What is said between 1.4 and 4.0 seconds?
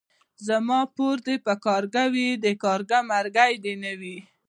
پر کارگه وي ،د کارگه مرگى دي نه